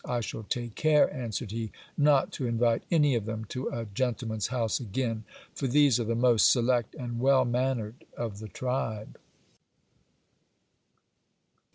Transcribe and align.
I 0.03 0.19
shall 0.21 0.41
take 0.41 0.73
care, 0.73 1.13
answered 1.13 1.51
he, 1.51 1.71
not 1.95 2.31
to 2.31 2.47
invite 2.47 2.81
any 2.89 3.13
of 3.13 3.25
them 3.25 3.45
to 3.49 3.67
a 3.67 3.85
gentle 3.85 4.29
man's 4.29 4.47
house 4.47 4.79
again; 4.79 5.25
for 5.53 5.67
these 5.67 5.99
are 5.99 6.03
the 6.05 6.15
most 6.15 6.49
select 6.51 6.95
and 6.95 7.19
well 7.19 7.45
mannered 7.45 8.03
of 8.17 8.39
the 8.39 8.47
tribe. 8.47 9.19